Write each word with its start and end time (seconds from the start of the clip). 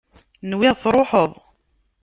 Nwiɣ 0.49 0.73
truḥeḍ. 0.81 1.31